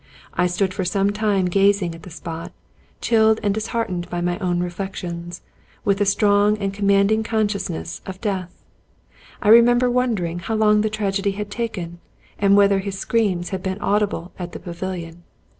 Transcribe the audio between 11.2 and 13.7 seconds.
had taken, and whether his screams had